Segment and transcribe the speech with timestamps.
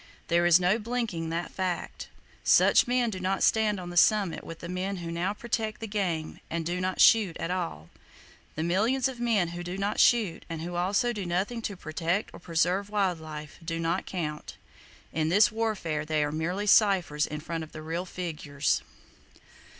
[0.29, 2.07] There is no blinking that fact.
[2.43, 5.85] Such men do not stand on the summit with the men who now protect the
[5.85, 7.91] game and do not shoot at all!
[8.55, 12.31] The millions of men who do not shoot, and who also do nothing to protect
[12.33, 14.55] or preserve wild life, do not count!
[15.13, 18.81] In this warfare they are merely ciphers in front of the real figures.